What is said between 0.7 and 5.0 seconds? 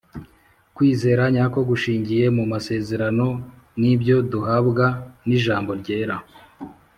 Kwizera nyako gushingiye mu masezerano n’ibyo duhabwa